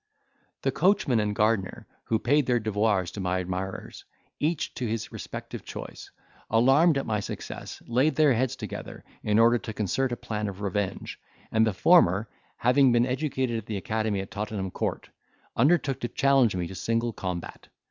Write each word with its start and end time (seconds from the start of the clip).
The 0.63 0.71
coachman 0.71 1.19
and 1.19 1.35
gardener, 1.35 1.85
who 2.05 2.17
paid 2.17 2.47
their 2.47 2.59
devoirs 2.59 3.11
to 3.11 3.19
my 3.19 3.37
admirers, 3.39 4.03
each 4.39 4.73
to 4.73 4.87
his 4.87 5.11
respective 5.11 5.63
choice, 5.63 6.09
alarmed 6.49 6.97
at 6.97 7.05
my 7.05 7.19
success, 7.19 7.83
laid 7.85 8.15
their 8.15 8.33
heads 8.33 8.55
together, 8.55 9.03
in 9.21 9.37
order 9.37 9.59
to 9.59 9.73
concert 9.73 10.11
a 10.11 10.17
plan 10.17 10.47
of 10.47 10.61
revenge; 10.61 11.19
and 11.51 11.67
the 11.67 11.71
former, 11.73 12.27
having 12.57 12.91
been 12.91 13.05
educated 13.05 13.57
at 13.59 13.67
the 13.67 13.77
academy 13.77 14.21
at 14.21 14.31
Tottenham 14.31 14.71
Court, 14.71 15.07
undertook 15.55 15.99
to 15.99 16.07
challenge 16.07 16.55
me 16.55 16.65
to 16.65 16.73
single 16.73 17.13
combat. 17.13 17.67